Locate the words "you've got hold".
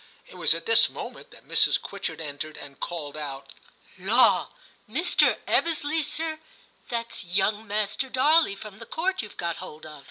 9.21-9.85